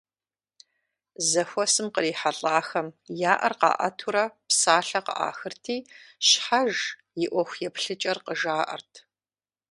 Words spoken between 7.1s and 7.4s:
и